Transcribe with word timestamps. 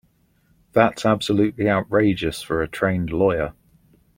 That's 0.73 1.05
absolutely 1.05 1.69
outrageous 1.69 2.41
for 2.41 2.63
a 2.63 2.67
trained 2.67 3.11
lawyer. 3.11 3.53